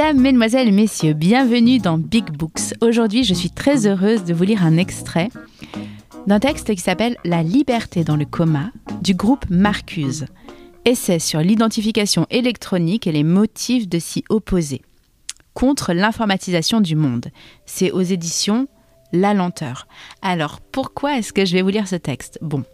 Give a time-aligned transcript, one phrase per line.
[0.00, 2.72] Mesdames, Mesdemoiselles, Messieurs, bienvenue dans Big Books.
[2.80, 5.28] Aujourd'hui, je suis très heureuse de vous lire un extrait
[6.26, 8.72] d'un texte qui s'appelle La liberté dans le coma
[9.02, 10.24] du groupe Marcuse.
[10.86, 14.80] Essai sur l'identification électronique et les motifs de s'y opposer.
[15.52, 17.26] Contre l'informatisation du monde.
[17.66, 18.68] C'est aux éditions
[19.12, 19.86] La Lenteur.
[20.22, 22.38] Alors, pourquoi est-ce que je vais vous lire ce texte?
[22.40, 22.64] Bon,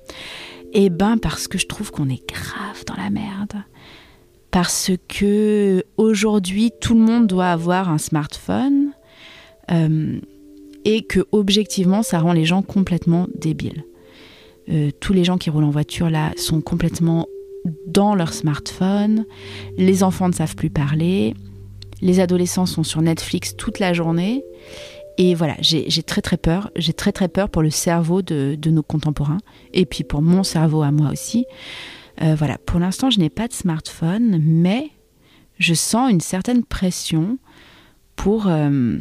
[0.73, 3.65] eh ben parce que je trouve qu'on est grave dans la merde
[4.50, 8.92] parce que aujourd'hui tout le monde doit avoir un smartphone
[9.70, 10.19] euh,
[10.84, 13.84] et que objectivement ça rend les gens complètement débiles.
[14.69, 17.27] Euh, tous les gens qui roulent en voiture là sont complètement
[17.86, 19.27] dans leur smartphone,
[19.77, 21.34] les enfants ne savent plus parler,
[22.00, 24.44] les adolescents sont sur Netflix toute la journée.
[25.19, 26.70] Et voilà, j'ai très très peur.
[26.77, 29.38] J'ai très très peur pour le cerveau de, de, nos contemporains
[29.72, 31.47] et puis pour mon cerveau à moi aussi.
[32.22, 34.91] Euh, voilà, pour l'instant, je n'ai pas de smartphone, mais
[35.59, 37.39] je sens une certaine pression
[38.14, 38.98] pour euh,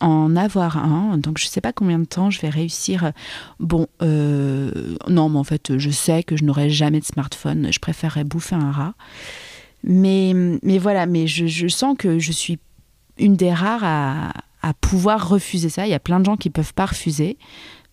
[0.00, 1.18] en avoir un.
[1.18, 3.12] Donc, je ne sais pas combien de temps je vais réussir.
[3.60, 7.72] Bon, euh, non, mais en fait, je sais que je n'aurai jamais de smartphone.
[7.72, 8.94] Je préférerais bouffer un rat.
[9.84, 12.58] Mais, mais voilà, mais je, sens que je suis
[13.18, 15.86] une des rares à, à pouvoir refuser ça.
[15.86, 17.38] Il y a plein de gens qui ne peuvent pas refuser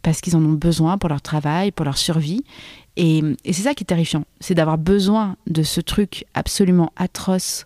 [0.01, 2.44] parce qu'ils en ont besoin pour leur travail, pour leur survie.
[2.95, 7.66] Et, c'est ça qui est terrifiant, c'est d'avoir besoin de ce truc absolument atroce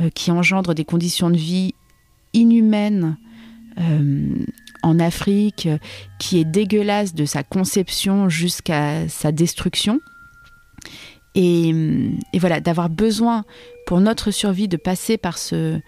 [0.00, 1.74] euh, qui engendre des conditions de vie
[2.34, 3.16] inhumaines
[3.80, 4.44] euh,
[4.82, 5.68] en Afrique,
[6.18, 10.00] qui est dégueulasse de sa conception jusqu'à sa destruction.
[11.34, 11.74] Et,
[12.38, 13.44] voilà, d'avoir besoin
[13.86, 15.78] pour notre survie de passer par, ce,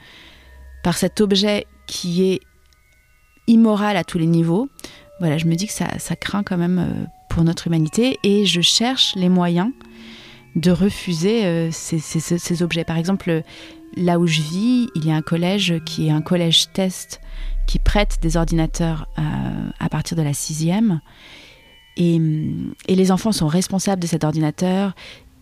[0.83, 2.41] par cet objet qui est
[3.47, 4.69] immoral à tous les niveaux,
[5.21, 8.47] voilà, je me dis que ça, ça craint quand même euh, pour notre humanité et
[8.47, 9.71] je cherche les moyens
[10.57, 12.85] de refuser euh, ces, objets.
[12.85, 13.43] Par exemple,
[13.97, 17.21] là où je vis, il y a un collège qui est un collège test
[17.67, 19.23] qui prête des ordinateurs euh,
[19.79, 21.01] à partir de la sixième.
[21.97, 22.21] Et,
[22.87, 24.95] et, les enfants sont responsables de cet ordinateur.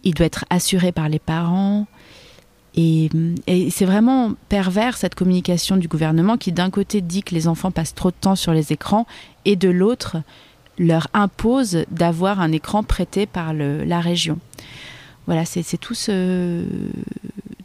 [0.02, 1.86] Il doit être assuré par les parents.
[2.74, 3.08] Et,
[3.46, 7.70] et c'est vraiment pervers cette communication du gouvernement qui d'un côté dit que les enfants
[7.70, 9.06] passent trop de temps sur les écrans
[9.44, 10.18] et de l'autre
[10.78, 14.38] leur impose d'avoir un écran prêté par la région.
[15.26, 16.64] Voilà, c'est tout ce,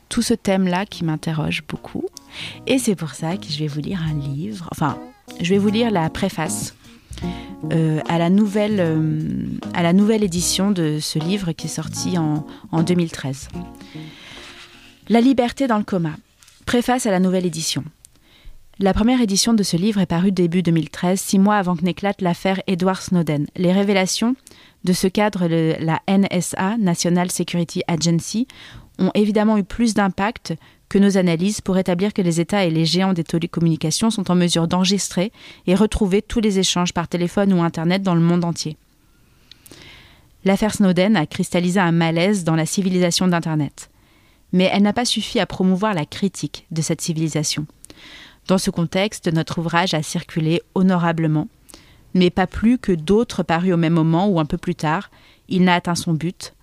[0.10, 2.06] tout ce thème-là qui m'interroge beaucoup.
[2.68, 4.98] Et c'est pour ça que je vais vous lire un livre, enfin,
[5.40, 6.76] je vais vous lire la préface
[7.72, 12.18] euh, à, la nouvelle, euh, à la nouvelle édition de ce livre qui est sorti
[12.18, 13.50] en, en 2013.
[15.10, 16.16] La liberté dans le coma.
[16.66, 17.84] Préface à la nouvelle édition.
[18.80, 22.22] La première édition de ce livre est parue début 2013, six mois avant que n'éclate
[22.22, 23.46] l'affaire Edward Snowden.
[23.56, 24.36] Les révélations
[24.86, 28.48] de ce cadre la NSA, National Security Agency,
[28.98, 30.56] ont évidemment eu plus d'impact
[30.90, 34.36] que nos analyses pour établir que les États et les géants des télécommunications sont en
[34.36, 35.32] mesure d'enregistrer
[35.68, 38.78] et retrouver tous les échanges par téléphone ou Internet dans le monde entier.
[40.44, 43.90] L'affaire Snowden a cristallisé un malaise dans la civilisation d'Internet.
[44.53, 47.68] Mais elle n'a pas suffi à promouvoir la critique de cette civilisation.
[48.47, 51.47] Dans ce contexte, notre ouvrage a circulé honorablement,
[52.13, 55.09] mais pas plus que d'autres parus au même moment ou un peu plus tard,
[55.47, 56.53] il n'a atteint son but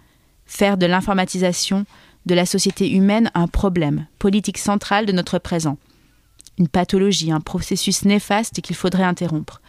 [0.49, 1.85] faire de l'informatisation
[2.27, 5.79] de la société humaine un problème, politique central de notre présent.
[6.59, 9.61] Une pathologie, un processus néfaste qu'il faudrait interrompre.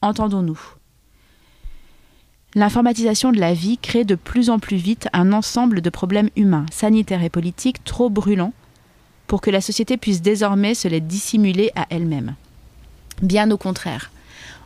[0.00, 0.60] Entendons-nous.
[2.54, 6.66] L'informatisation de la vie crée de plus en plus vite un ensemble de problèmes humains,
[6.72, 8.54] sanitaires et politiques trop brûlants
[9.28, 12.34] pour que la société puisse désormais se les dissimuler à elle-même.
[13.22, 14.10] Bien au contraire.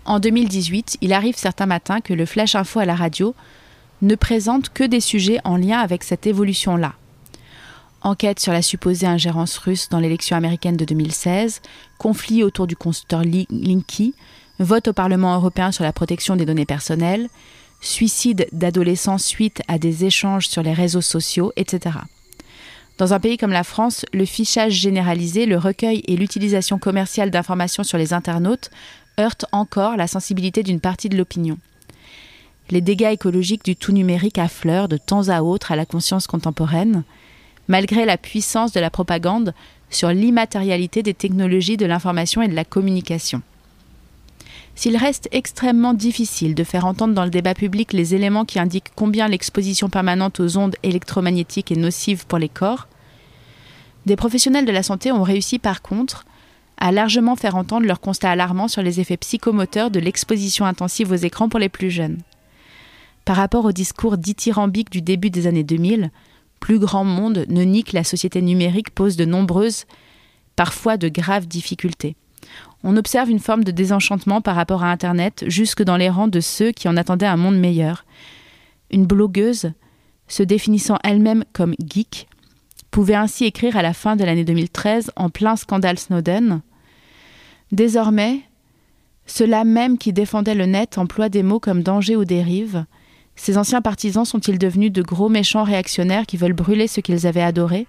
[0.05, 3.35] En 2018, il arrive certains matins que le Flash Info à la radio
[4.01, 6.95] ne présente que des sujets en lien avec cette évolution-là.
[8.03, 11.61] Enquête sur la supposée ingérence russe dans l'élection américaine de 2016,
[11.99, 14.15] conflit autour du constructeur Linky,
[14.59, 17.29] vote au Parlement européen sur la protection des données personnelles,
[17.81, 21.99] suicide d'adolescents suite à des échanges sur les réseaux sociaux, etc.
[22.99, 27.85] Dans un pays comme la France, le fichage généralisé, le recueil et l'utilisation commerciale d'informations
[27.85, 28.71] sur les internautes
[29.19, 31.59] heurtent encore la sensibilité d'une partie de l'opinion.
[32.71, 37.03] Les dégâts écologiques du tout numérique affleurent de temps à autre à la conscience contemporaine,
[37.69, 39.55] malgré la puissance de la propagande
[39.91, 43.43] sur l'immatérialité des technologies de l'information et de la communication.
[44.75, 48.93] S'il reste extrêmement difficile de faire entendre dans le débat public les éléments qui indiquent
[48.97, 52.89] combien l'exposition permanente aux ondes électromagnétiques est nocive pour les corps,
[54.07, 56.25] des professionnels de la santé ont réussi par contre
[56.79, 61.17] à largement faire entendre leurs constats alarmants sur les effets psychomoteurs de l'exposition intensive aux
[61.17, 62.19] écrans pour les plus jeunes.
[63.25, 66.11] Par rapport au discours dithyrambique du début des années 2000,
[66.59, 69.85] plus grand monde ne nie que la société numérique pose de nombreuses
[70.57, 72.17] parfois de graves difficultés.
[72.85, 76.41] On observe une forme de désenchantement par rapport à Internet jusque dans les rangs de
[76.41, 78.05] ceux qui en attendaient un monde meilleur.
[78.91, 79.73] Une blogueuse,
[80.29, 82.29] se définissant elle-même comme geek,
[82.91, 86.61] pouvait ainsi écrire à la fin de l'année 2013 en plein scandale Snowden.
[87.71, 88.41] Désormais,
[89.27, 92.85] ceux-là même qui défendaient le net emploient des mots comme danger ou dérive.
[93.37, 97.43] Ces anciens partisans sont-ils devenus de gros méchants réactionnaires qui veulent brûler ce qu'ils avaient
[97.43, 97.87] adoré?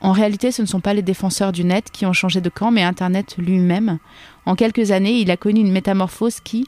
[0.00, 2.70] En réalité, ce ne sont pas les défenseurs du net qui ont changé de camp,
[2.70, 3.98] mais Internet lui-même.
[4.46, 6.66] En quelques années, il a connu une métamorphose qui,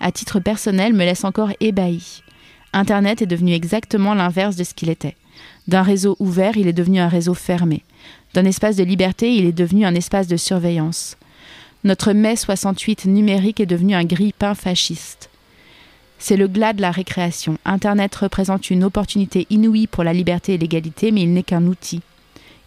[0.00, 2.22] à titre personnel, me laisse encore ébahi.
[2.72, 5.16] Internet est devenu exactement l'inverse de ce qu'il était.
[5.68, 7.82] D'un réseau ouvert, il est devenu un réseau fermé.
[8.34, 11.16] D'un espace de liberté, il est devenu un espace de surveillance.
[11.84, 15.30] Notre mai 68 numérique est devenu un grille-pain fasciste.
[16.18, 17.58] C'est le glas de la récréation.
[17.64, 22.00] Internet représente une opportunité inouïe pour la liberté et l'égalité, mais il n'est qu'un outil.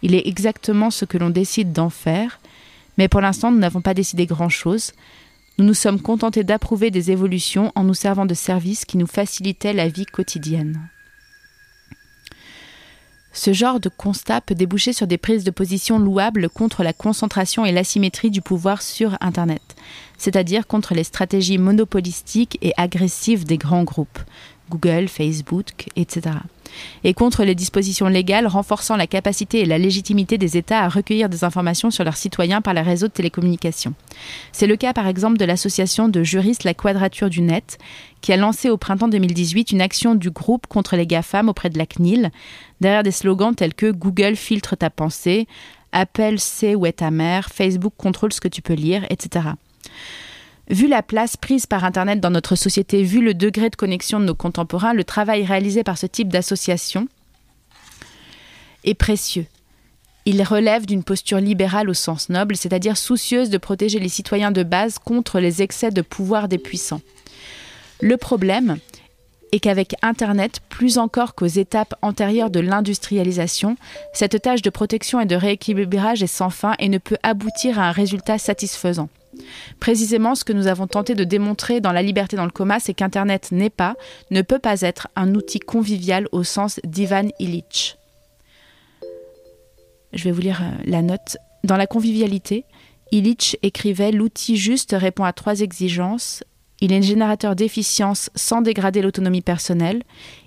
[0.02, 2.40] Il est exactement ce que l'on décide d'en faire,
[2.98, 4.92] mais pour l'instant nous n'avons pas décidé grand-chose.
[5.58, 9.72] Nous nous sommes contentés d'approuver des évolutions en nous servant de services qui nous facilitaient
[9.72, 10.88] la vie quotidienne.
[13.32, 17.64] Ce genre de constat peut déboucher sur des prises de position louables contre la concentration
[17.64, 19.62] et l'asymétrie du pouvoir sur Internet,
[20.18, 24.18] c'est-à-dire contre les stratégies monopolistiques et agressives des grands groupes,
[24.68, 26.38] Google, Facebook, etc
[27.04, 31.28] et contre les dispositions légales renforçant la capacité et la légitimité des États à recueillir
[31.28, 33.94] des informations sur leurs citoyens par les réseaux de télécommunications.
[34.52, 37.78] C'est le cas par exemple de l'association de juristes La Quadrature du Net,
[38.20, 41.78] qui a lancé au printemps 2018 une action du groupe contre les GAFAM auprès de
[41.78, 42.30] la CNIL,
[42.80, 45.46] derrière des slogans tels que Google filtre ta pensée,
[45.92, 49.50] Apple sait où est ta mère, Facebook contrôle ce que tu peux lire, etc.
[50.70, 54.24] Vu la place prise par Internet dans notre société, vu le degré de connexion de
[54.24, 57.08] nos contemporains, le travail réalisé par ce type d'association
[58.84, 59.46] est précieux.
[60.26, 64.62] Il relève d'une posture libérale au sens noble, c'est-à-dire soucieuse de protéger les citoyens de
[64.62, 67.00] base contre les excès de pouvoir des puissants.
[68.00, 68.78] Le problème
[69.50, 73.76] est qu'avec Internet, plus encore qu'aux étapes antérieures de l'industrialisation,
[74.12, 77.88] cette tâche de protection et de rééquilibrage est sans fin et ne peut aboutir à
[77.88, 79.08] un résultat satisfaisant.
[79.80, 82.94] Précisément, ce que nous avons tenté de démontrer dans La liberté dans le coma, c'est
[82.94, 83.96] qu'Internet n'est pas,
[84.30, 87.96] ne peut pas être un outil convivial au sens d'Ivan Illich.
[90.12, 91.36] Je vais vous lire euh, la note.
[91.64, 92.64] Dans la convivialité,
[93.12, 96.42] Illich écrivait L'outil juste répond à trois exigences.
[96.80, 100.02] Il est générateur d'efficience sans dégrader l'autonomie personnelle.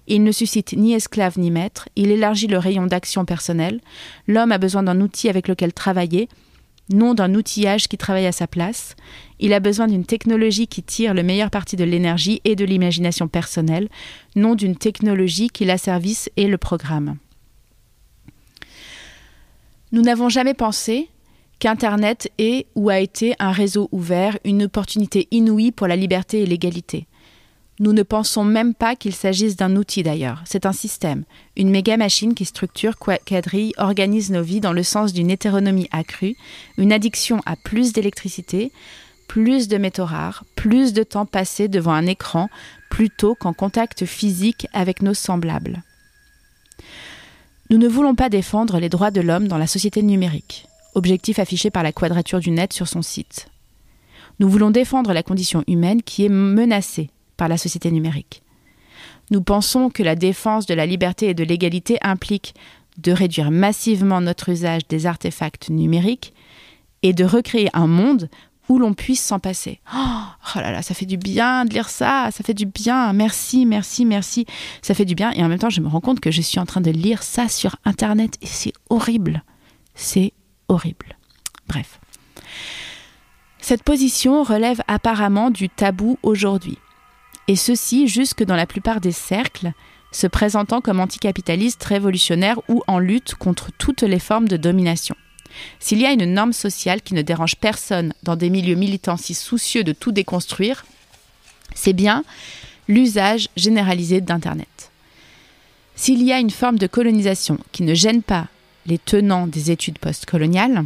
[0.07, 1.87] Il ne suscite ni esclave ni maître.
[1.95, 3.81] Il élargit le rayon d'action personnelle.
[4.27, 6.27] L'homme a besoin d'un outil avec lequel travailler
[6.93, 8.95] non d'un outillage qui travaille à sa place.
[9.39, 13.27] Il a besoin d'une technologie qui tire le meilleur parti de l'énergie et de l'imagination
[13.27, 13.89] personnelle,
[14.35, 17.17] non d'une technologie qui l'asservisse et le programme.
[19.91, 21.09] Nous n'avons jamais pensé
[21.59, 26.45] qu'Internet est ou a été un réseau ouvert, une opportunité inouïe pour la liberté et
[26.45, 27.07] l'égalité.
[27.79, 30.43] Nous ne pensons même pas qu'il s'agisse d'un outil d'ailleurs.
[30.45, 31.23] C'est un système,
[31.57, 36.35] une méga machine qui structure, quadrille, organise nos vies dans le sens d'une hétéronomie accrue,
[36.77, 38.71] une addiction à plus d'électricité,
[39.27, 42.49] plus de métaux rares, plus de temps passé devant un écran
[42.91, 45.81] plutôt qu'en contact physique avec nos semblables.
[47.71, 51.71] Nous ne voulons pas défendre les droits de l'homme dans la société numérique, objectif affiché
[51.71, 53.47] par la Quadrature du Net sur son site.
[54.39, 58.43] Nous voulons défendre la condition humaine qui est menacée par la société numérique.
[59.31, 62.53] Nous pensons que la défense de la liberté et de l'égalité implique
[62.97, 66.33] de réduire massivement notre usage des artefacts numériques
[67.01, 68.29] et de recréer un monde
[68.69, 69.81] où l'on puisse s'en passer.
[69.93, 69.99] Oh,
[70.55, 73.11] oh, là là, ça fait du bien de lire ça, ça fait du bien.
[73.13, 74.45] Merci, merci, merci.
[74.81, 75.31] Ça fait du bien.
[75.31, 77.23] Et en même temps, je me rends compte que je suis en train de lire
[77.23, 79.43] ça sur Internet et c'est horrible.
[79.95, 80.33] C'est
[80.69, 81.17] horrible.
[81.67, 81.99] Bref.
[83.59, 86.77] Cette position relève apparemment du tabou aujourd'hui
[87.47, 89.73] et ceci jusque dans la plupart des cercles,
[90.11, 95.15] se présentant comme anticapitalistes révolutionnaires ou en lutte contre toutes les formes de domination.
[95.79, 99.33] S'il y a une norme sociale qui ne dérange personne dans des milieux militants si
[99.33, 100.85] soucieux de tout déconstruire,
[101.75, 102.23] c'est bien
[102.87, 104.91] l'usage généralisé d'Internet.
[105.95, 108.47] S'il y a une forme de colonisation qui ne gêne pas
[108.85, 110.85] les tenants des études postcoloniales,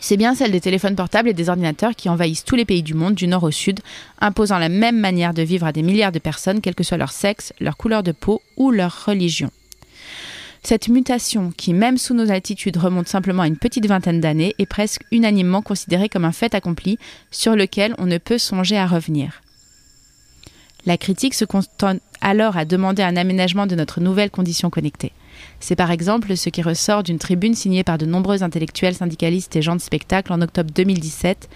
[0.00, 2.94] c'est bien celle des téléphones portables et des ordinateurs qui envahissent tous les pays du
[2.94, 3.80] monde, du nord au sud,
[4.20, 7.12] imposant la même manière de vivre à des milliards de personnes, quel que soit leur
[7.12, 9.50] sexe, leur couleur de peau ou leur religion.
[10.62, 14.66] Cette mutation, qui même sous nos attitudes remonte simplement à une petite vingtaine d'années, est
[14.66, 16.98] presque unanimement considérée comme un fait accompli
[17.30, 19.42] sur lequel on ne peut songer à revenir.
[20.84, 25.12] La critique se contente alors à demander un aménagement de notre nouvelle condition connectée.
[25.60, 29.62] C'est par exemple ce qui ressort d'une tribune signée par de nombreux intellectuels, syndicalistes et
[29.62, 31.48] gens de spectacle en octobre 2017,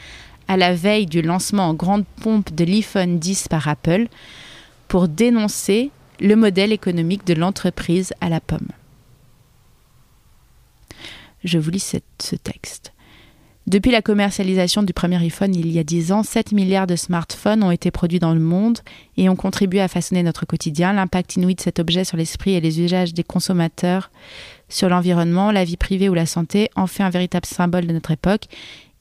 [0.48, 4.08] à la veille du lancement en grande pompe de l'iPhone 10 par Apple,
[4.88, 8.68] pour dénoncer le modèle économique de l'entreprise à la pomme.
[11.44, 12.92] Je vous lis ce texte.
[13.70, 17.62] Depuis la commercialisation du premier iPhone il y a 10 ans, 7 milliards de smartphones
[17.62, 18.80] ont été produits dans le monde
[19.16, 20.92] et ont contribué à façonner notre quotidien.
[20.92, 24.10] L'impact inouï de cet objet sur l'esprit et les usages des consommateurs
[24.68, 28.10] sur l'environnement, la vie privée ou la santé en fait un véritable symbole de notre
[28.10, 28.46] époque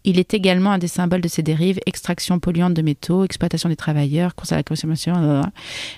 [0.10, 3.76] il est également un des symboles de ces dérives, extraction polluante de métaux, exploitation des
[3.76, 5.44] travailleurs, course à la consommation.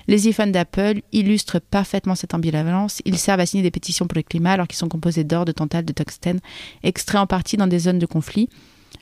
[0.06, 3.00] Les iPhones d'Apple illustrent parfaitement cette ambivalence.
[3.06, 5.52] Ils servent à signer des pétitions pour le climat alors qu'ils sont composés d'or, de
[5.52, 6.40] tantale, de tungstène,
[6.82, 8.50] extraits en partie dans des zones de conflit.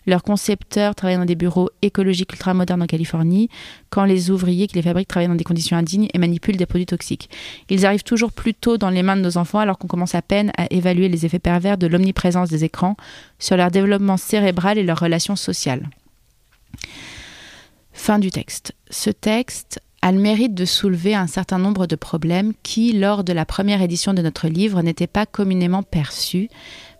[0.07, 3.49] Leurs concepteurs travaillent dans des bureaux écologiques ultramodernes en Californie,
[3.91, 6.87] quand les ouvriers qui les fabriquent travaillent dans des conditions indignes et manipulent des produits
[6.87, 7.31] toxiques.
[7.69, 10.23] Ils arrivent toujours plus tôt dans les mains de nos enfants alors qu'on commence à
[10.23, 12.97] peine à évaluer les effets pervers de l'omniprésence des écrans
[13.39, 15.89] sur leur développement cérébral et leurs relations sociales.
[17.93, 18.75] Fin du texte.
[18.89, 23.33] Ce texte a le mérite de soulever un certain nombre de problèmes qui, lors de
[23.33, 26.49] la première édition de notre livre, n'étaient pas communément perçus,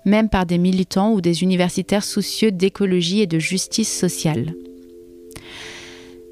[0.05, 4.55] même par des militants ou des universitaires soucieux d'écologie et de justice sociale.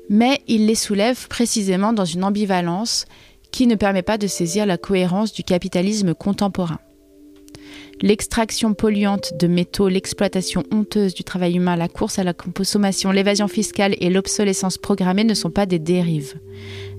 [0.08, 3.04] Mais il les soulève précisément dans une ambivalence
[3.50, 6.78] qui ne permet pas de saisir la cohérence du capitalisme contemporain.
[8.00, 13.48] L'extraction polluante de métaux, l'exploitation honteuse du travail humain, la course à la consommation, l'évasion
[13.48, 16.34] fiscale et l'obsolescence programmée ne sont pas des dérives.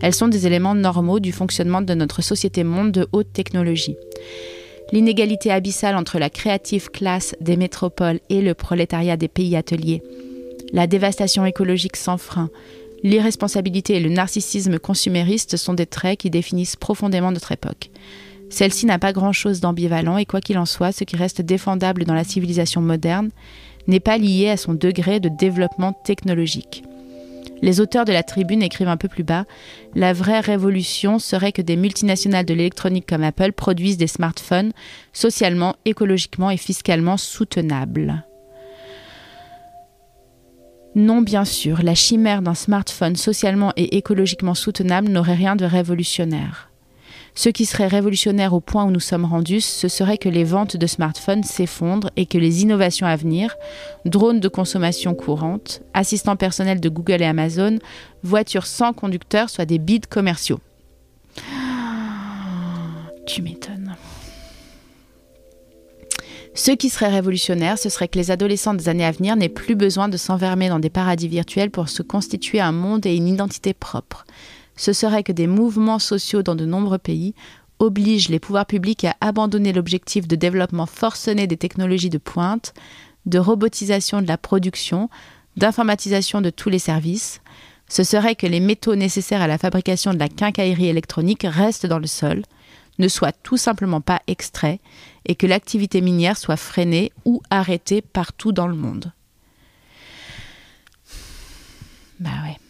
[0.01, 3.95] Elles sont des éléments normaux du fonctionnement de notre société monde de haute technologie.
[4.91, 10.01] L'inégalité abyssale entre la créative classe des métropoles et le prolétariat des pays ateliers,
[10.73, 12.49] la dévastation écologique sans frein,
[13.03, 17.89] l'irresponsabilité et le narcissisme consumériste sont des traits qui définissent profondément notre époque.
[18.49, 22.15] Celle-ci n'a pas grand-chose d'ambivalent et quoi qu'il en soit, ce qui reste défendable dans
[22.15, 23.29] la civilisation moderne
[23.87, 26.83] n'est pas lié à son degré de développement technologique.
[27.61, 29.45] Les auteurs de la tribune écrivent un peu plus bas
[29.95, 34.71] La vraie révolution serait que des multinationales de l'électronique comme Apple produisent des smartphones
[35.13, 38.23] socialement, écologiquement et fiscalement soutenables.
[40.95, 46.68] Non, bien sûr, la chimère d'un smartphone socialement et écologiquement soutenable n'aurait rien de révolutionnaire.
[47.41, 50.75] Ce qui serait révolutionnaire au point où nous sommes rendus, ce serait que les ventes
[50.75, 53.55] de smartphones s'effondrent et que les innovations à venir,
[54.03, 57.79] drones de consommation courante, assistants personnels de Google et Amazon,
[58.23, 60.59] voitures sans conducteur soient des bids commerciaux.
[63.25, 63.95] Tu m'étonnes.
[66.53, 69.75] Ce qui serait révolutionnaire, ce serait que les adolescents des années à venir n'aient plus
[69.75, 73.73] besoin de s'enfermer dans des paradis virtuels pour se constituer un monde et une identité
[73.73, 74.25] propre
[74.79, 77.35] ce serait que des mouvements sociaux dans de nombreux pays
[77.79, 82.73] obligent les pouvoirs publics à abandonner l'objectif de développement forcené des technologies de pointe,
[83.25, 85.09] de robotisation de la production,
[85.57, 87.41] d'informatisation de tous les services.
[87.89, 91.99] Ce serait que les métaux nécessaires à la fabrication de la quincaillerie électronique restent dans
[91.99, 92.43] le sol,
[92.99, 94.79] ne soient tout simplement pas extraits
[95.25, 99.11] et que l'activité minière soit freinée ou arrêtée partout dans le monde.
[102.21, 102.68] Bah ouais.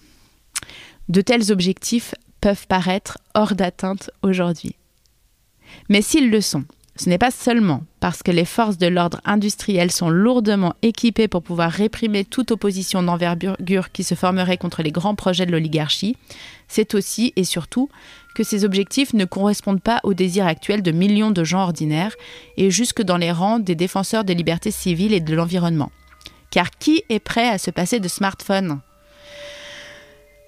[1.10, 4.76] De tels objectifs peuvent paraître hors d'atteinte aujourd'hui.
[5.90, 6.64] Mais s'ils le sont,
[6.96, 11.42] ce n'est pas seulement parce que les forces de l'ordre industriel sont lourdement équipées pour
[11.42, 16.16] pouvoir réprimer toute opposition d'envergure qui se formerait contre les grands projets de l'oligarchie,
[16.68, 17.90] c'est aussi et surtout
[18.36, 22.16] que ces objectifs ne correspondent pas aux désirs actuels de millions de gens ordinaires
[22.58, 25.92] et jusque dans les rangs des défenseurs des libertés civiles et de l'environnement.
[26.52, 28.80] Car qui est prêt à se passer de smartphone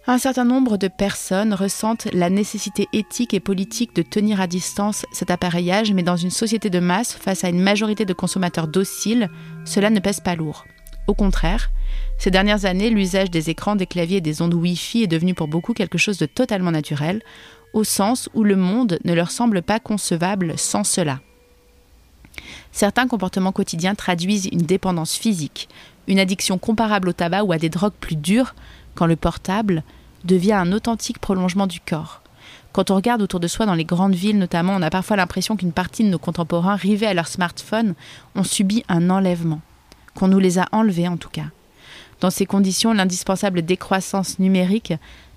[0.07, 5.05] un certain nombre de personnes ressentent la nécessité éthique et politique de tenir à distance
[5.11, 9.29] cet appareillage, mais dans une société de masse, face à une majorité de consommateurs dociles,
[9.63, 10.65] cela ne pèse pas lourd.
[11.07, 11.69] Au contraire,
[12.17, 15.47] ces dernières années, l'usage des écrans, des claviers et des ondes Wi-Fi est devenu pour
[15.47, 17.21] beaucoup quelque chose de totalement naturel,
[17.73, 21.19] au sens où le monde ne leur semble pas concevable sans cela.
[22.71, 25.69] Certains comportements quotidiens traduisent une dépendance physique,
[26.07, 28.55] une addiction comparable au tabac ou à des drogues plus dures,
[28.95, 29.83] quand le portable
[30.23, 32.21] devient un authentique prolongement du corps.
[32.73, 35.57] Quand on regarde autour de soi dans les grandes villes notamment, on a parfois l'impression
[35.57, 37.95] qu'une partie de nos contemporains rivés à leur smartphone
[38.35, 39.61] ont subi un enlèvement,
[40.15, 41.47] qu'on nous les a enlevés en tout cas.
[42.21, 44.93] Dans ces conditions, l'indispensable décroissance numérique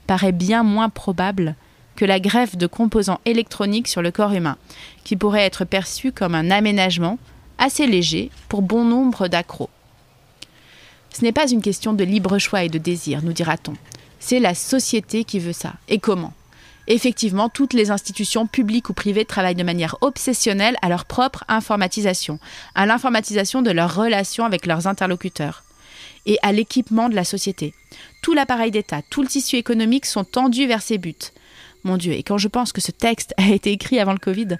[0.06, 1.56] paraît bien moins probable
[1.96, 4.56] que la greffe de composants électroniques sur le corps humain,
[5.02, 7.18] qui pourrait être perçue comme un aménagement
[7.58, 9.70] assez léger pour bon nombre d'accros.
[11.14, 13.74] Ce n'est pas une question de libre choix et de désir, nous dira-t-on.
[14.18, 15.74] C'est la société qui veut ça.
[15.86, 16.32] Et comment?
[16.88, 22.40] Effectivement, toutes les institutions publiques ou privées travaillent de manière obsessionnelle à leur propre informatisation,
[22.74, 25.62] à l'informatisation de leurs relations avec leurs interlocuteurs
[26.26, 27.74] et à l'équipement de la société.
[28.20, 31.14] Tout l'appareil d'État, tout le tissu économique sont tendus vers ces buts.
[31.84, 34.58] Mon Dieu, et quand je pense que ce texte a été écrit avant le Covid,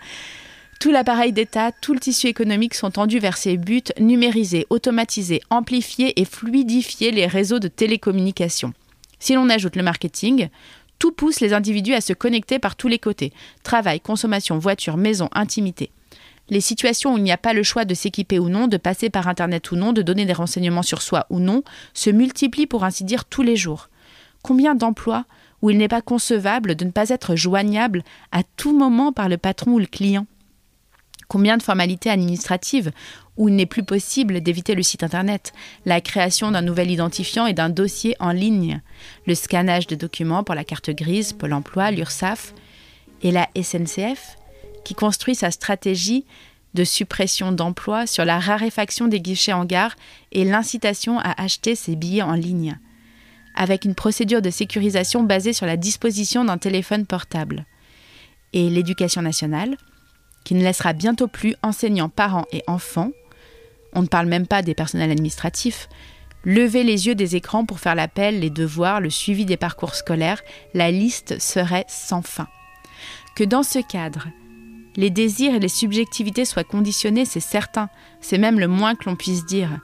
[0.84, 6.20] tout l'appareil d'État, tout le tissu économique sont tendus vers ces buts, numériser, automatiser, amplifier
[6.20, 8.74] et fluidifier les réseaux de télécommunications.
[9.18, 10.50] Si l'on ajoute le marketing,
[10.98, 13.32] tout pousse les individus à se connecter par tous les côtés.
[13.62, 15.90] Travail, consommation, voiture, maison, intimité.
[16.50, 19.08] Les situations où il n'y a pas le choix de s'équiper ou non, de passer
[19.08, 21.62] par Internet ou non, de donner des renseignements sur soi ou non,
[21.94, 23.88] se multiplient pour ainsi dire tous les jours.
[24.42, 25.24] Combien d'emplois
[25.62, 29.38] où il n'est pas concevable de ne pas être joignable à tout moment par le
[29.38, 30.26] patron ou le client?
[31.34, 32.92] Combien de formalités administratives
[33.36, 35.52] où il n'est plus possible d'éviter le site Internet,
[35.84, 38.80] la création d'un nouvel identifiant et d'un dossier en ligne,
[39.26, 42.54] le scannage de documents pour la carte grise, Pôle Emploi, l'URSSAF
[43.22, 44.36] et la SNCF,
[44.84, 46.24] qui construit sa stratégie
[46.74, 49.96] de suppression d'emplois sur la raréfaction des guichets en gare
[50.30, 52.78] et l'incitation à acheter ses billets en ligne,
[53.56, 57.66] avec une procédure de sécurisation basée sur la disposition d'un téléphone portable.
[58.52, 59.76] Et l'éducation nationale,
[60.44, 63.10] qui ne laissera bientôt plus enseignants, parents et enfants,
[63.94, 65.88] on ne parle même pas des personnels administratifs,
[66.44, 70.42] lever les yeux des écrans pour faire l'appel, les devoirs, le suivi des parcours scolaires,
[70.74, 72.48] la liste serait sans fin.
[73.36, 74.28] Que dans ce cadre,
[74.96, 77.88] les désirs et les subjectivités soient conditionnés, c'est certain,
[78.20, 79.80] c'est même le moins que l'on puisse dire.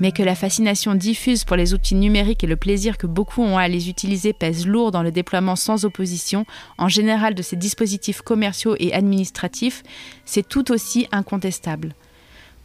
[0.00, 3.58] Mais que la fascination diffuse pour les outils numériques et le plaisir que beaucoup ont
[3.58, 6.46] à les utiliser pèse lourd dans le déploiement sans opposition,
[6.78, 9.82] en général de ces dispositifs commerciaux et administratifs,
[10.24, 11.94] c'est tout aussi incontestable.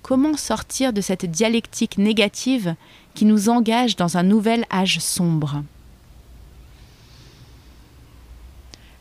[0.01, 2.75] Comment sortir de cette dialectique négative
[3.15, 5.63] qui nous engage dans un nouvel âge sombre?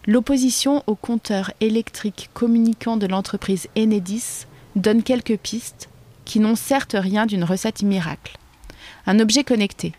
[0.06, 5.88] L'opposition au compteur électrique communiquant de l'entreprise Enedis donne quelques pistes
[6.24, 8.36] qui n'ont certes rien d'une recette miracle.
[9.06, 9.92] Un objet connecté,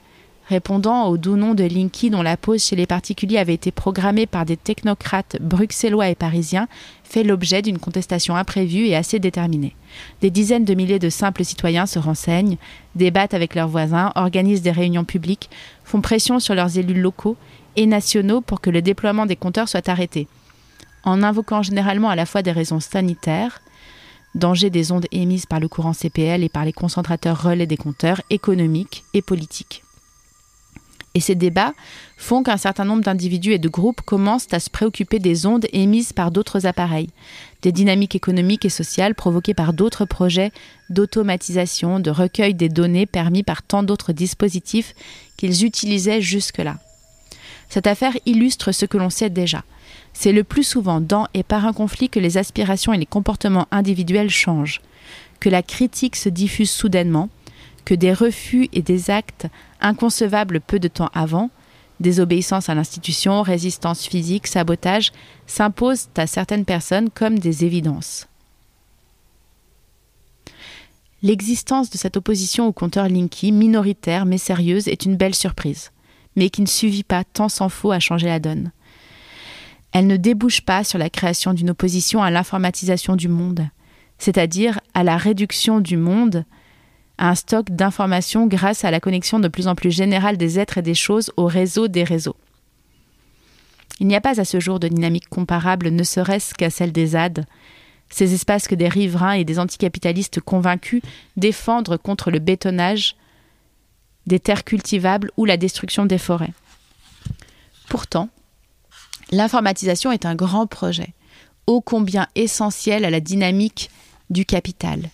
[0.47, 4.25] répondant au doux nom de Linky dont la pose chez les particuliers avait été programmée
[4.25, 6.67] par des technocrates bruxellois et parisiens,
[7.03, 9.75] fait l'objet d'une contestation imprévue et assez déterminée.
[10.21, 12.57] Des dizaines de milliers de simples citoyens se renseignent,
[12.95, 15.49] débattent avec leurs voisins, organisent des réunions publiques,
[15.83, 17.37] font pression sur leurs élus locaux
[17.75, 20.27] et nationaux pour que le déploiement des compteurs soit arrêté,
[21.03, 23.61] en invoquant généralement à la fois des raisons sanitaires,
[24.35, 28.21] danger des ondes émises par le courant CPL et par les concentrateurs relais des compteurs,
[28.29, 29.81] économiques et politiques.
[31.15, 31.73] Et ces débats
[32.17, 36.11] font qu'un certain nombre d'individus et de groupes commencent à se préoccuper des ondes émises
[36.11, 37.09] par d'autres appareils,
[37.61, 40.51] des dynamiques économiques et sociales provoquées par d'autres projets
[40.89, 44.93] d'automatisation, de recueil des données permis par tant d'autres dispositifs
[45.37, 46.77] qu'ils utilisaient jusque-là.
[47.69, 49.63] Cette affaire illustre ce que l'on sait déjà.
[50.17, 53.67] C'est le plus souvent dans et par un conflit que les aspirations et les comportements
[53.69, 54.81] individuels changent,
[55.41, 57.29] que la critique se diffuse soudainement,
[57.83, 59.47] que des refus et des actes
[59.81, 61.51] inconcevables peu de temps avant,
[61.99, 65.11] désobéissance à l'institution, résistance physique, sabotage,
[65.47, 68.27] s'imposent à certaines personnes comme des évidences.
[71.21, 75.91] L'existence de cette opposition au compteur Linky, minoritaire mais sérieuse, est une belle surprise,
[76.37, 78.71] mais qui ne suffit pas, tant s'en faut, à changer la donne.
[79.95, 83.69] Elle ne débouche pas sur la création d'une opposition à l'informatisation du monde,
[84.17, 86.43] c'est-à-dire à la réduction du monde
[87.17, 90.79] à un stock d'informations grâce à la connexion de plus en plus générale des êtres
[90.79, 92.35] et des choses au réseau des réseaux.
[94.01, 97.07] Il n'y a pas à ce jour de dynamique comparable, ne serait-ce qu'à celle des
[97.07, 97.45] ZAD,
[98.09, 101.03] ces espaces que des riverains et des anticapitalistes convaincus
[101.37, 103.15] défendent contre le bétonnage
[104.27, 106.51] des terres cultivables ou la destruction des forêts.
[107.87, 108.27] Pourtant,
[109.31, 111.13] l'informatisation est un grand projet,
[111.67, 113.89] ô combien essentiel à la dynamique
[114.29, 115.09] du capital,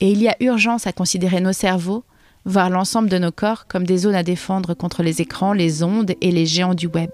[0.00, 2.04] et il y a urgence à considérer nos cerveaux,
[2.44, 6.14] voire l'ensemble de nos corps, comme des zones à défendre contre les écrans, les ondes
[6.20, 7.10] et les géants du web.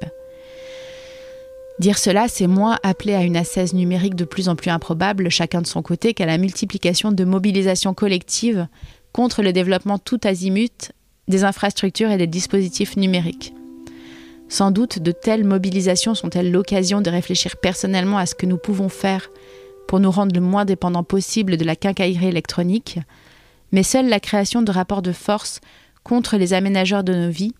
[1.78, 5.62] Dire cela, c'est moins appeler à une assaise numérique de plus en plus improbable, chacun
[5.62, 8.66] de son côté, qu'à la multiplication de mobilisations collectives
[9.12, 10.92] contre le développement tout azimut
[11.28, 13.54] des infrastructures et des dispositifs numériques.
[14.50, 18.88] Sans doute, de telles mobilisations sont-elles l'occasion de réfléchir personnellement à ce que nous pouvons
[18.88, 19.30] faire
[19.86, 22.98] pour nous rendre le moins dépendants possible de la quincaillerie électronique,
[23.70, 25.60] mais seule la création de rapports de force
[26.02, 27.54] contre les aménageurs de nos vies,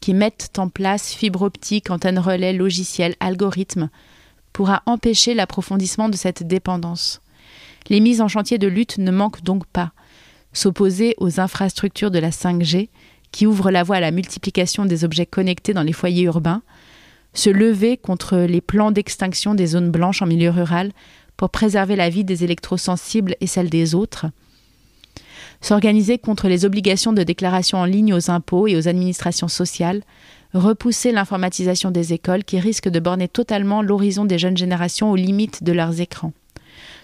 [0.00, 3.90] qui mettent en place fibres optiques, antennes relais, logiciels, algorithmes,
[4.52, 7.22] pourra empêcher l'approfondissement de cette dépendance.
[7.88, 9.90] Les mises en chantier de lutte ne manquent donc pas.
[10.52, 12.88] S'opposer aux infrastructures de la 5G,
[13.32, 16.62] qui ouvrent la voie à la multiplication des objets connectés dans les foyers urbains,
[17.32, 20.92] se lever contre les plans d'extinction des zones blanches en milieu rural
[21.36, 24.26] pour préserver la vie des électrosensibles et celle des autres,
[25.60, 30.02] s'organiser contre les obligations de déclaration en ligne aux impôts et aux administrations sociales,
[30.52, 35.62] repousser l'informatisation des écoles qui risque de borner totalement l'horizon des jeunes générations aux limites
[35.62, 36.32] de leurs écrans.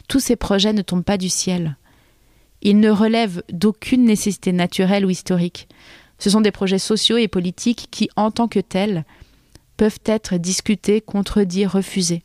[0.09, 1.77] Tous ces projets ne tombent pas du ciel.
[2.63, 5.69] Ils ne relèvent d'aucune nécessité naturelle ou historique.
[6.19, 9.05] Ce sont des projets sociaux et politiques qui, en tant que tels,
[9.77, 12.23] peuvent être discutés, contredits, refusés.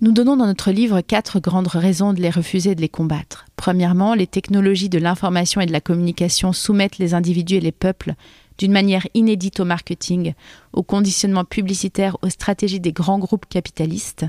[0.00, 3.44] Nous donnons dans notre livre quatre grandes raisons de les refuser et de les combattre.
[3.54, 8.14] Premièrement, les technologies de l'information et de la communication soumettent les individus et les peuples
[8.58, 10.34] d'une manière inédite au marketing,
[10.72, 14.26] au conditionnement publicitaire, aux stratégies des grands groupes capitalistes.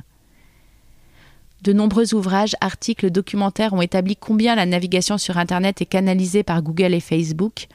[1.64, 6.62] De nombreux ouvrages, articles, documentaires ont établi combien la navigation sur Internet est canalisée par
[6.62, 7.68] Google et Facebook,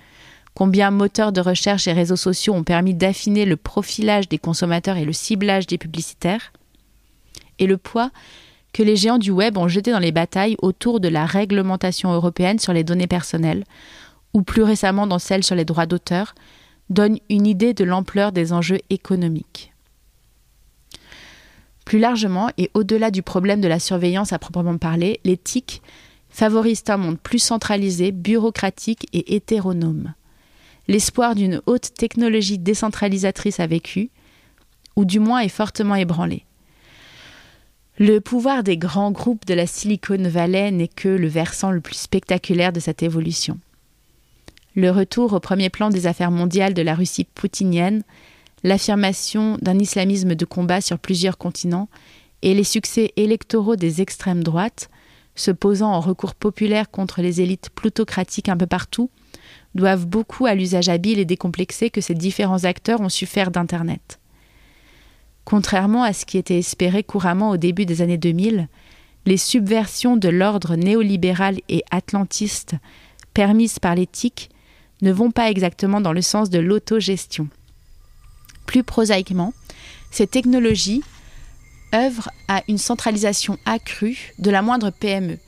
[0.52, 5.06] combien moteurs de recherche et réseaux sociaux ont permis d'affiner le profilage des consommateurs et
[5.06, 6.52] le ciblage des publicitaires,
[7.58, 8.10] et le poids
[8.74, 12.58] que les géants du web ont jeté dans les batailles autour de la réglementation européenne
[12.58, 13.64] sur les données personnelles,
[14.34, 16.34] ou plus récemment dans celle sur les droits d'auteur,
[16.90, 19.72] donne une idée de l'ampleur des enjeux économiques.
[21.88, 25.80] Plus largement, et au-delà du problème de la surveillance à proprement parler, l'éthique
[26.28, 30.12] favorise un monde plus centralisé, bureaucratique et hétéronome.
[30.86, 34.10] L'espoir d'une haute technologie décentralisatrice a vécu,
[34.96, 36.44] ou du moins est fortement ébranlé.
[37.96, 41.96] Le pouvoir des grands groupes de la Silicon Valley n'est que le versant le plus
[41.96, 43.58] spectaculaire de cette évolution
[44.78, 48.04] le retour au premier plan des affaires mondiales de la Russie poutinienne,
[48.64, 51.88] l'affirmation d'un islamisme de combat sur plusieurs continents
[52.42, 54.90] et les succès électoraux des extrêmes droites,
[55.34, 59.10] se posant en recours populaire contre les élites plutocratiques un peu partout,
[59.74, 64.18] doivent beaucoup à l'usage habile et décomplexé que ces différents acteurs ont su faire d'Internet.
[65.44, 68.68] Contrairement à ce qui était espéré couramment au début des années 2000,
[69.26, 72.74] les subversions de l'ordre néolibéral et atlantiste
[73.34, 74.50] permises par l'éthique
[75.02, 77.48] ne vont pas exactement dans le sens de l'autogestion.
[78.68, 79.54] Plus prosaïquement,
[80.10, 81.02] ces technologies
[81.94, 85.38] œuvrent à une centralisation accrue de la moindre PME,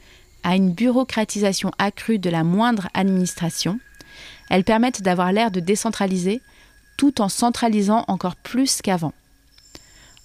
[0.43, 3.79] à une bureaucratisation accrue de la moindre administration.
[4.49, 6.41] Elles permettent d'avoir l'air de décentraliser
[6.97, 9.13] tout en centralisant encore plus qu'avant.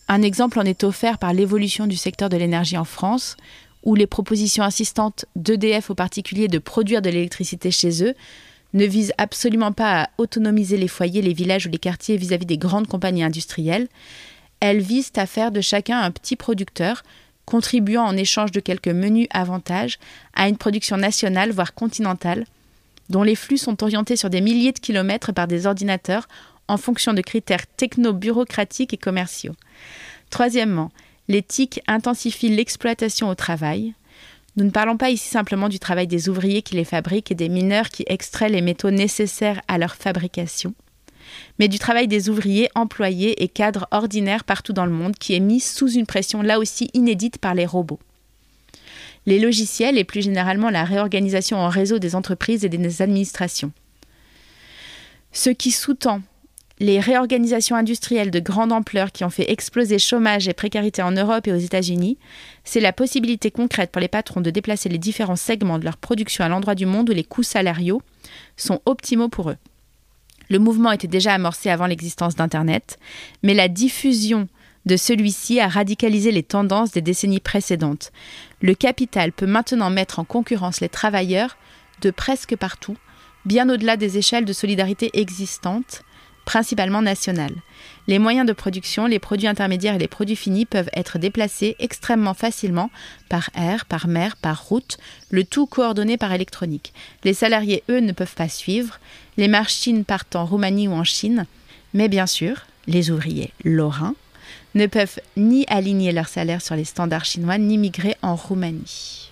[0.07, 3.35] Un exemple en est offert par l'évolution du secteur de l'énergie en France,
[3.83, 8.13] où les propositions insistantes d'EDF aux particuliers de produire de l'électricité chez eux
[8.75, 12.57] ne vise absolument pas à autonomiser les foyers, les villages ou les quartiers vis-à-vis des
[12.57, 13.87] grandes compagnies industrielles.
[14.59, 17.03] Elles visent à faire de chacun un petit producteur,
[17.45, 19.97] contribuant en échange de quelques menus avantages
[20.33, 22.45] à une production nationale, voire continentale,
[23.09, 26.27] dont les flux sont orientés sur des milliers de kilomètres par des ordinateurs
[26.67, 29.55] en fonction de critères techno-bureaucratiques et commerciaux.
[30.31, 30.91] Troisièmement,
[31.27, 33.93] l'éthique intensifie l'exploitation au travail.
[34.57, 37.49] Nous ne parlons pas ici simplement du travail des ouvriers qui les fabriquent et des
[37.49, 40.73] mineurs qui extraient les métaux nécessaires à leur fabrication,
[41.59, 45.41] mais du travail des ouvriers, employés et cadres ordinaires partout dans le monde qui est
[45.41, 47.99] mis sous une pression là aussi inédite par les robots.
[49.25, 53.73] Les logiciels et plus généralement la réorganisation en réseau des entreprises et des administrations.
[55.33, 56.21] Ce qui sous-tend
[56.79, 61.47] les réorganisations industrielles de grande ampleur qui ont fait exploser chômage et précarité en Europe
[61.47, 62.17] et aux États-Unis,
[62.63, 66.43] c'est la possibilité concrète pour les patrons de déplacer les différents segments de leur production
[66.43, 68.01] à l'endroit du monde où les coûts salariaux
[68.57, 69.57] sont optimaux pour eux.
[70.49, 72.99] Le mouvement était déjà amorcé avant l'existence d'Internet,
[73.41, 74.47] mais la diffusion
[74.85, 78.11] de celui-ci a radicalisé les tendances des décennies précédentes.
[78.61, 81.57] Le capital peut maintenant mettre en concurrence les travailleurs
[82.01, 82.97] de presque partout,
[83.45, 86.03] bien au-delà des échelles de solidarité existantes,
[86.45, 87.55] principalement nationales.
[88.07, 92.35] Les moyens de production, les produits intermédiaires et les produits finis peuvent être déplacés extrêmement
[92.35, 92.91] facilement
[93.29, 94.97] par air, par mer, par route,
[95.31, 96.93] le tout coordonné par électronique.
[97.23, 98.99] Les salariés, eux, ne peuvent pas suivre.
[99.37, 101.47] Les machines partent en Roumanie ou en Chine.
[101.93, 104.15] Mais bien sûr, les ouvriers lorrains
[104.75, 109.31] ne peuvent ni aligner leur salaire sur les standards chinois, ni migrer en Roumanie.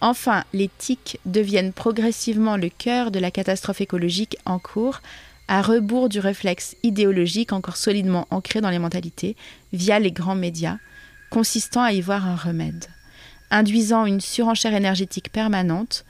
[0.00, 5.00] Enfin, les TIC deviennent progressivement le cœur de la catastrophe écologique en cours
[5.50, 9.34] à rebours du réflexe idéologique encore solidement ancré dans les mentalités
[9.72, 10.78] via les grands médias,
[11.28, 12.86] consistant à y voir un remède.
[13.50, 16.04] Induisant une surenchère énergétique permanente,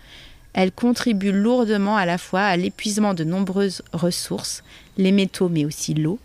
[0.53, 4.63] elle contribue lourdement à la fois à l'épuisement de nombreuses ressources,
[4.99, 6.19] les métaux mais aussi l'eau,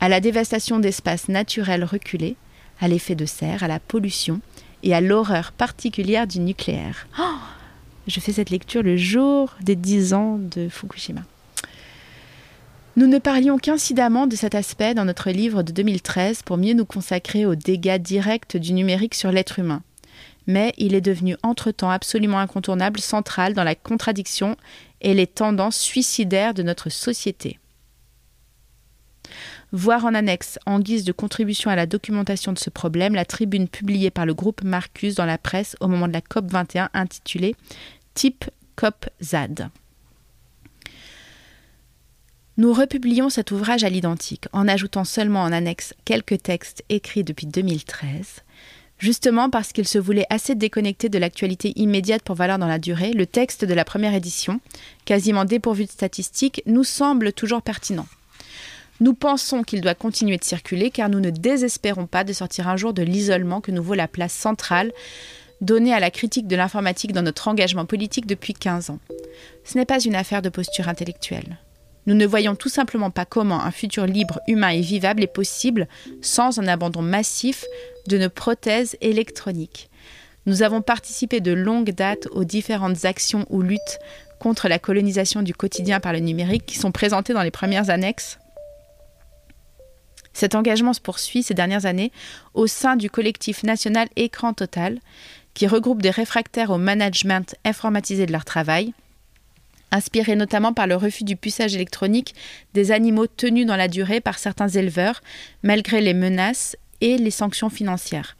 [0.00, 2.36] à la dévastation d'espaces naturels reculés,
[2.82, 4.42] à l'effet de serre, à la pollution
[4.82, 7.06] et à l'horreur particulière du nucléaire.
[7.18, 7.22] Oh
[8.08, 11.22] je fais cette lecture le jour des 10 ans de Fukushima.
[12.94, 16.84] Nous ne parlions qu'incidemment de cet aspect dans notre livre de 2013 pour mieux nous
[16.84, 19.82] consacrer aux dégâts directs du numérique sur l'être humain.
[20.46, 24.56] Mais il est devenu entre-temps absolument incontournable, central dans la contradiction
[25.00, 27.58] et les tendances suicidaires de notre société.
[29.72, 33.68] Voir en annexe, en guise de contribution à la documentation de ce problème, la tribune
[33.68, 37.54] publiée par le groupe Marcus dans la presse au moment de la COP 21 intitulée
[38.12, 38.44] Type
[38.76, 39.70] COP ZAD.
[42.58, 47.46] Nous republions cet ouvrage à l'identique, en ajoutant seulement en annexe quelques textes écrits depuis
[47.46, 48.42] 2013.
[48.98, 53.14] Justement parce qu'il se voulait assez déconnecté de l'actualité immédiate pour valoir dans la durée,
[53.14, 54.60] le texte de la première édition,
[55.06, 58.06] quasiment dépourvu de statistiques, nous semble toujours pertinent.
[59.00, 62.76] Nous pensons qu'il doit continuer de circuler car nous ne désespérons pas de sortir un
[62.76, 64.92] jour de l'isolement que nous vaut la place centrale
[65.62, 68.98] donnée à la critique de l'informatique dans notre engagement politique depuis 15 ans.
[69.64, 71.56] Ce n'est pas une affaire de posture intellectuelle.
[72.06, 75.86] Nous ne voyons tout simplement pas comment un futur libre, humain et vivable est possible
[76.20, 77.64] sans un abandon massif
[78.08, 79.88] de nos prothèses électroniques.
[80.46, 83.98] Nous avons participé de longue date aux différentes actions ou luttes
[84.40, 88.38] contre la colonisation du quotidien par le numérique qui sont présentées dans les premières annexes.
[90.32, 92.10] Cet engagement se poursuit ces dernières années
[92.54, 94.98] au sein du collectif national Écran Total,
[95.54, 98.94] qui regroupe des réfractaires au management informatisé de leur travail,
[99.92, 102.34] inspiré notamment par le refus du puçage électronique
[102.74, 105.20] des animaux tenus dans la durée par certains éleveurs,
[105.62, 108.36] malgré les menaces et les sanctions financières.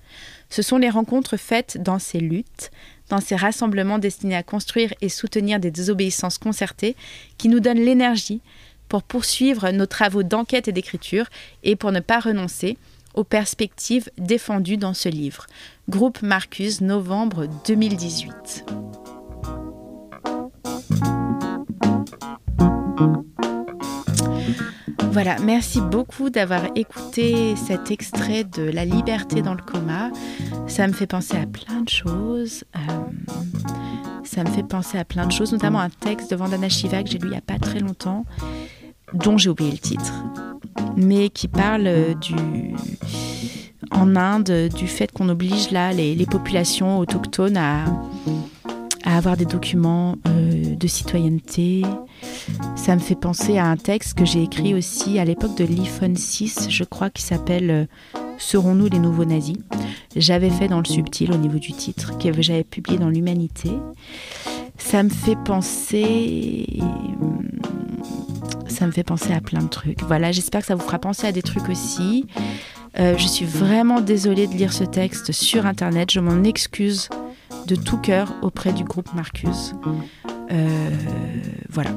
[0.51, 2.71] Ce sont les rencontres faites dans ces luttes,
[3.09, 6.97] dans ces rassemblements destinés à construire et soutenir des désobéissances concertées,
[7.39, 8.41] qui nous donnent l'énergie
[8.89, 11.27] pour poursuivre nos travaux d'enquête et d'écriture
[11.63, 12.77] et pour ne pas renoncer
[13.15, 15.47] aux perspectives défendues dans ce livre.
[15.89, 19.02] Groupe Marcus, novembre 2018.
[25.13, 30.11] Voilà, merci beaucoup d'avoir écouté cet extrait de La liberté dans le coma.
[30.67, 32.65] Ça me fait penser à plein de choses.
[32.75, 32.81] Euh,
[34.25, 37.11] ça me fait penser à plein de choses, notamment un texte de Vandana Shiva que
[37.11, 38.25] j'ai lu il n'y a pas très longtemps,
[39.13, 40.15] dont j'ai oublié le titre,
[40.97, 42.75] mais qui parle du
[43.91, 47.85] en Inde du fait qu'on oblige là les, populations autochtones à,
[49.05, 51.83] à, avoir des documents euh, de citoyenneté,
[52.77, 56.17] ça me fait penser à un texte que j'ai écrit aussi à l'époque de l'iPhone
[56.17, 57.85] 6, je crois, qui s'appelle euh,
[58.39, 59.59] Serons-nous les nouveaux nazis?
[60.17, 63.71] J'avais fait dans le subtil au niveau du titre, que j'avais publié dans l'Humanité.
[64.79, 66.67] Ça me fait penser.
[68.67, 70.03] Ça me fait penser à plein de trucs.
[70.03, 72.27] Voilà, j'espère que ça vous fera penser à des trucs aussi.
[72.99, 76.11] Euh, je suis vraiment désolée de lire ce texte sur Internet.
[76.11, 77.09] Je m'en excuse
[77.67, 79.75] de tout cœur auprès du groupe Marcus.
[80.51, 80.91] Euh,
[81.71, 81.91] voilà.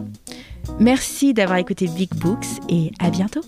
[0.79, 3.41] Merci d'avoir écouté Big Books et à bientôt.